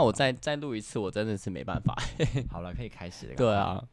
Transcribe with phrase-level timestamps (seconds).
[0.00, 1.94] 那我再再录一次，我真的是没办法。
[2.50, 3.34] 好了，可以开始了。
[3.34, 3.84] 对啊，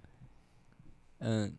[1.19, 1.53] 嗯，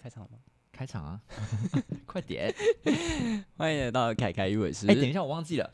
[0.00, 0.38] 开场了吗？
[0.70, 1.20] 开场啊，
[2.06, 2.54] 快点！
[3.58, 4.86] 欢迎来到凯凯鱼尾师。
[4.88, 5.68] 哎，等一下，我忘记了，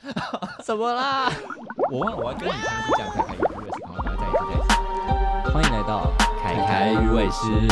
[0.65, 1.31] 怎么啦？
[1.93, 5.53] 我忘了，我要跟你同时讲凯凯鱼尾师，然后再一次，再一次。
[5.53, 6.11] 欢迎来到
[6.41, 7.69] 凯凯鱼尾师，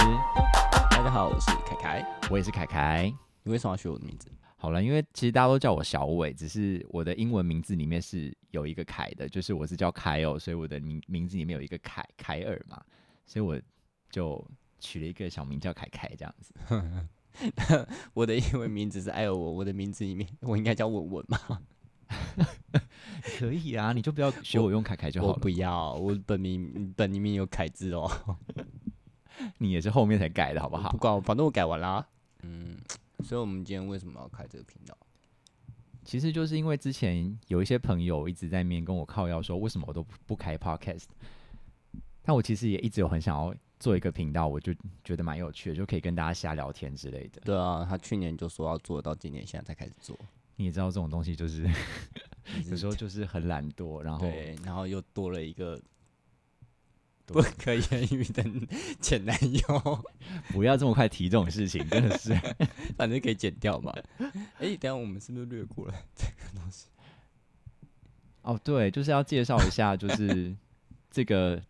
[0.90, 3.10] 大家好，我是凯凯，我也是凯凯。
[3.44, 4.28] 你为什么要学我的名字？
[4.64, 12.82] 好了，因为其实大家都叫我小伟，只是我的英文名字里面是有一个凯的，就是我是叫凯哦，所以我的名名字里面有一个凯凯尔嘛，
[13.26, 13.60] 所以我
[14.08, 14.42] 就
[14.78, 16.54] 取了一个小名叫凯凯这样子。
[18.14, 21.38] 我的英文名字是艾尔文，我的名字里面我应该叫文文吗？
[23.38, 25.32] 可以啊，你就不要学我用凯凯就好了。
[25.34, 28.10] 我不要，我本名本里面有凯字哦。
[29.58, 30.90] 你也是后面才改的好不好？
[30.90, 32.06] 不管，反正我改完啦。
[32.42, 32.78] 嗯，
[33.24, 34.96] 所以我们今天为什么要开这个频道？
[36.04, 41.06] 其实就是因为之前有一些朋友一直在面跟我靠要说，为什么我都不开 podcast？
[42.22, 43.54] 但我其实也一直有很想要。
[43.80, 44.72] 做一个频道，我就
[45.02, 47.42] 觉得蛮有趣的，就可以跟大家瞎聊天之类的。
[47.44, 50.18] 对啊，他去年就说要做到今年，现在才开始做。
[50.56, 51.68] 你也知道这种东西就 是
[52.70, 55.78] 有时候就是很懒惰，然后对，然后又多了一个
[57.26, 58.44] 不可言喻的
[59.00, 60.04] 前男友。
[60.52, 62.34] 不要这么快提这种事情，真的是，
[62.96, 63.92] 反正可以剪掉嘛。
[64.58, 66.86] 哎，等下我们是不是略过了这个东西？
[68.42, 70.54] 哦，对，就是要介绍一下，就是
[71.10, 71.62] 这个。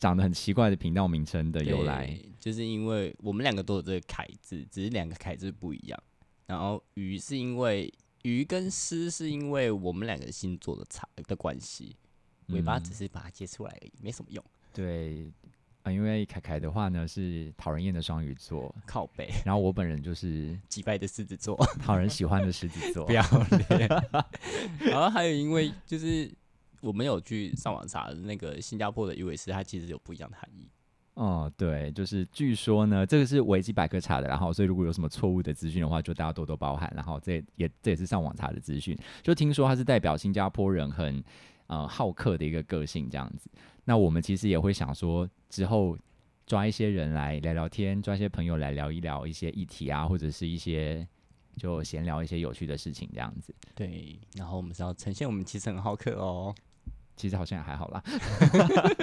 [0.00, 6.00] 长得很奇怪的频道名称的由来，就是因为我们两个都有这个凯字，只是两个凯字不一样。
[6.46, 11.96] 然后鱼是因为鱼跟狮是因为我们两个星座的差的关系，
[12.50, 14.44] 尾巴只是把它接出来而已，没什么用。
[14.78, 15.32] 对
[15.82, 19.28] 啊，因为凯凯的话呢是讨人厌的双鱼座，靠北。
[19.44, 23.22] 然后我本人就是击败的狮子座，讨人喜欢的狮子座， 不要
[23.70, 23.88] 脸。
[24.80, 26.30] 然后还有因为就是。
[26.80, 30.70] 我们有去上网查那个新加坡的鱼尾狮，它其实有不一样的含义。
[31.14, 36.88] 哦，对，就是据说呢，这个是维基百科查的，然后所以如果有什么错误的资讯的话，就大家多多包涵。
[36.94, 41.20] 然后这也这也是上网查的资讯，就听说它是代表新加坡人很
[41.68, 43.48] 呃好客的一个个性这样子。
[43.84, 45.96] 那我们其实也会想说，之后
[46.44, 51.08] 抓一些人来聊聊天，抓一些朋友来聊一聊一些议题啊，或者是一些。
[51.56, 53.52] 就闲聊一些有趣的事情，这样子。
[53.74, 56.54] 对，然后我们是要呈现我们其实很好客哦。
[57.16, 58.00] 其实好像也还好啦。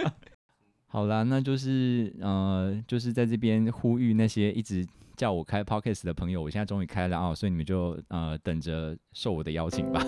[0.88, 4.88] 好啦，那就是呃，就是在这边呼吁那些一直
[5.18, 10.02] 叫我开 podcast 的朋友，我现在终于开了啊，所以你们就呃等着受我的邀请吧。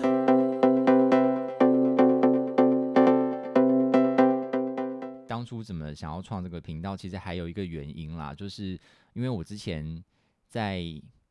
[5.38, 8.72] 当初怎么想要创这个频道，其实还有一个原因啦，就是
[9.12, 10.02] 因为我之前
[10.48, 10.82] 在。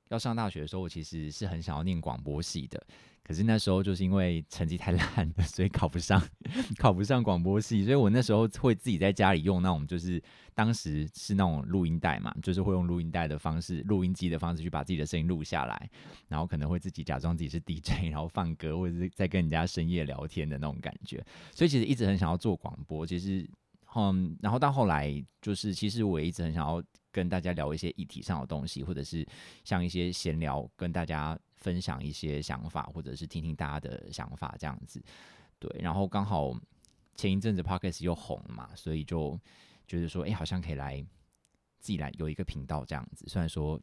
[0.10, 2.82] 要上大学的时候，我其实是很想要念广播系的，
[3.22, 6.26] 可是那时候就是因为成绩太烂了，所以考不上，
[6.80, 10.24] 考不上广播系，所以我那时候会自己在家里用那种，就是
[10.56, 15.90] 当时是那种录音带嘛，就是会用录音带的方式、录音机的方式去把自己的声音录下来，
[16.30, 21.22] 然后可能会自己假装自己是 DJ， 然后放歌或者是在跟人家深夜聊天的那种感觉，
[21.54, 23.46] 所以其实一直很想要做广播，其实。
[23.98, 29.28] 嗯，然后到后来，就是其实我一直很想要跟大家聊一些议题上的东西，或者是
[29.64, 35.04] 像一些闲聊，跟大家分享一些想法，或者是听听大家的想法这样子。
[35.58, 36.56] 对，然后刚好
[37.16, 39.40] 前一阵子 Podcast 又红嘛，所以就
[39.88, 41.04] 觉得说，哎，好像可以来
[41.80, 43.26] 自己来有一个频道这样子。
[43.28, 43.82] 虽然说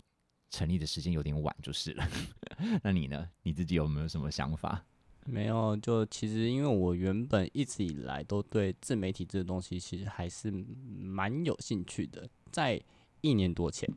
[0.50, 2.08] 成立的时间有点晚，就是了。
[2.84, 3.28] 那你呢？
[3.42, 4.84] 你自己有没有什么想法？
[5.26, 10.50] 没有，就其实因为我原本一直以来都对自媒体这个东西其实还是
[10.98, 12.28] 蛮有兴趣的。
[12.50, 12.80] 在
[13.20, 13.88] 一年多前，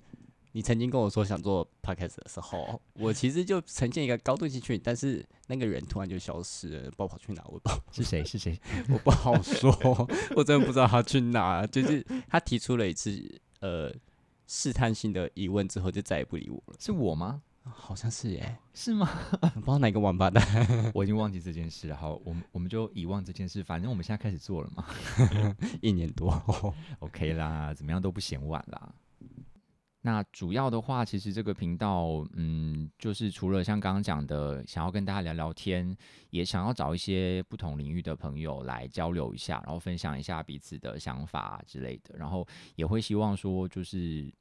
[0.54, 7.44] 你曾经跟我说想做 podcast 的时候，我其实就呈现一个高度兴趣，但是那个人突然就消失了，不知道跑去哪。
[7.48, 8.60] 我不知道是谁是谁，
[8.90, 9.72] 我不好说，
[10.36, 11.68] 我真的不知道他去哪。
[11.68, 13.94] 就是他提出了一次呃
[14.48, 16.76] 试探性的疑问之后，就再也不理我了。
[16.80, 17.42] 是我吗？
[17.74, 19.10] 好像是耶，是吗？
[19.56, 20.44] 不知道哪个王八蛋，
[20.94, 21.96] 我已经忘记这件事了。
[21.96, 24.86] 好，我们我们就遗忘这件事，反正我们现在开始做了嘛，
[25.82, 26.32] 一年多
[27.00, 28.94] ，OK 啦，怎么样都不嫌晚啦。
[30.02, 35.96] 那主要的话，其实这个频道，嗯，就是除了像刚刚讲的，想要跟大家聊聊天，
[36.30, 44.34] 也想要找一些不同领域的朋友来交流一下，然后分享一下彼此的想法之类的，然后也会希望说，就是。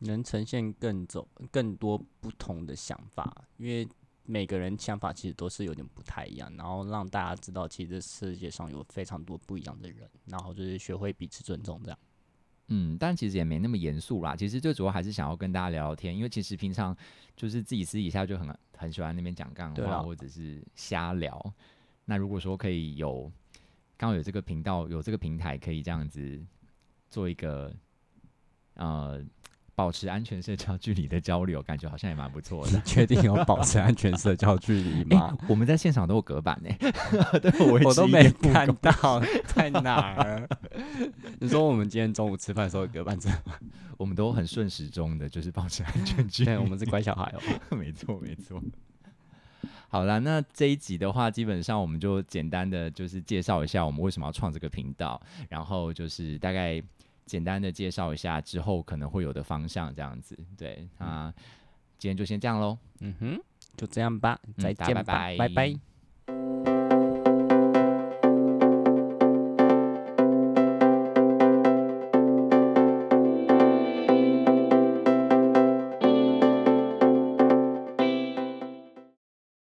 [0.00, 3.86] 能呈现更走更多不同的想法，因为
[4.24, 11.98] 每个人想法其实都是有点不太一样，然后让大家知道，其实世界上有非常多不一样的人，然后就是学会彼此尊重这样。
[12.70, 14.36] 嗯，但其实也没那么严肃啦。
[14.36, 16.94] 其实最主要还是想要跟大家聊聊天，因为其实平常
[17.34, 21.54] 就是自己私底下就很很喜欢那边讲干话或者是瞎聊。
[22.04, 23.32] 那如果说可以有
[23.96, 26.44] 刚好有这个频道，有这个平台，可以这样子
[27.08, 27.74] 做一个
[28.74, 29.24] 呃
[29.78, 32.80] 保持安全社交距离的交流，感觉好像也蛮不错的。
[32.84, 35.38] 确定有保持安全社交距离吗？
[35.48, 36.68] 我们在现场都有隔板呢，
[37.38, 37.52] 对
[37.84, 39.22] 我都没看到
[39.54, 40.48] 在哪儿。
[41.38, 43.54] 你说我们今天中午吃饭的时候有隔板在吗？
[43.96, 46.46] 我们都很顺时钟的，就是保持安全距离。
[46.46, 47.76] 对，我们是乖小孩哦。
[47.76, 48.60] 没错，没错。
[49.88, 56.82] 好了，那这一集的话，基本上我们就简单的就是介绍一下我们为什么要创这个频道，然后就是大概。
[57.28, 60.36] 简单的介绍一下之后可能会有的方向，这样子。
[60.56, 61.32] 对，那
[61.98, 62.76] 今天就先这样喽。
[63.00, 63.40] 嗯哼，
[63.76, 65.97] 就这样吧，再见，拜拜，拜拜。